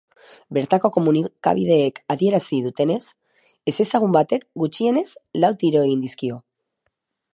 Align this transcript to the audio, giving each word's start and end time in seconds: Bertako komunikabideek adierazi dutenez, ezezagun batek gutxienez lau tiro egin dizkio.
Bertako 0.57 0.89
komunikabideek 0.93 1.99
adierazi 2.15 2.61
dutenez, 2.69 2.99
ezezagun 3.73 4.17
batek 4.19 4.49
gutxienez 4.63 5.07
lau 5.45 5.53
tiro 5.65 5.85
egin 5.91 6.03
dizkio. 6.07 6.41